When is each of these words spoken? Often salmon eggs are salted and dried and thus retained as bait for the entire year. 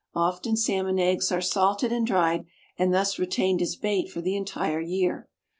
Often 0.15 0.57
salmon 0.57 0.97
eggs 0.97 1.31
are 1.31 1.41
salted 1.43 1.91
and 1.91 2.07
dried 2.07 2.45
and 2.75 2.91
thus 2.91 3.19
retained 3.19 3.61
as 3.61 3.75
bait 3.75 4.09
for 4.09 4.19
the 4.21 4.35
entire 4.35 4.81
year. 4.81 5.29